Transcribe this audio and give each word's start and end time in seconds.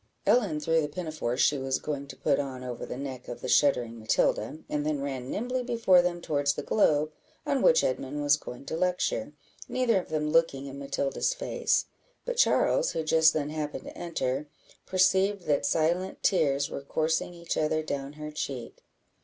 Ellen 0.25 0.59
threw 0.59 0.81
the 0.81 0.87
pinafore 0.89 1.37
she 1.37 1.59
was 1.59 1.77
going 1.77 2.07
to 2.07 2.15
put 2.15 2.39
on 2.39 2.63
over 2.63 2.87
the 2.87 2.97
neck 2.97 3.27
of 3.27 3.41
the 3.41 3.47
shuddering 3.47 3.99
Matilda, 3.99 4.57
and 4.67 4.83
then 4.83 4.99
ran 4.99 5.29
nimbly 5.29 5.61
before 5.61 6.01
them 6.01 6.21
towards 6.21 6.53
the 6.55 6.63
globe, 6.63 7.11
on 7.45 7.61
which 7.61 7.83
Edmund 7.83 8.19
was 8.23 8.35
going 8.35 8.65
to 8.65 8.75
lecture, 8.75 9.33
neither 9.69 9.99
of 9.99 10.09
them 10.09 10.31
looking 10.31 10.65
in 10.65 10.79
Matilda's 10.79 11.35
face; 11.35 11.85
but 12.25 12.37
Charles, 12.37 12.93
who 12.93 13.03
just 13.03 13.33
then 13.33 13.51
happened 13.51 13.83
to 13.83 13.95
enter, 13.95 14.47
perceived 14.87 15.43
that 15.45 15.67
silent 15.67 16.23
tears 16.23 16.67
were 16.67 16.81
coursing 16.81 17.35
each 17.35 17.55
other 17.55 17.83
down 17.83 18.13
her 18.13 18.31
cheek. 18.31 18.83